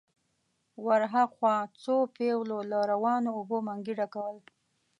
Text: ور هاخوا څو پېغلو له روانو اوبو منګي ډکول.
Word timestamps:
ور 0.85 1.01
هاخوا 1.13 1.55
څو 1.83 1.95
پېغلو 2.15 2.59
له 2.71 2.79
روانو 2.91 3.29
اوبو 3.37 3.57
منګي 3.67 3.93
ډکول. 3.99 4.37